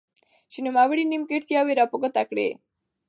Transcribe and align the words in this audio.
چې 0.51 0.59
نوموړي 0.65 1.03
نيمګړتياوي 1.11 1.73
را 1.79 1.85
په 1.91 1.95
ګوته 2.01 2.23
کړي. 2.29 2.47